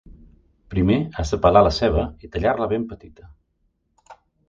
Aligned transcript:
Primer 0.73 0.97
has 1.19 1.35
de 1.35 1.39
pelar 1.45 1.63
la 1.69 1.75
ceba 1.81 2.07
i 2.29 2.33
tallar-la 2.37 2.71
ben 2.75 2.91
petita. 2.95 3.33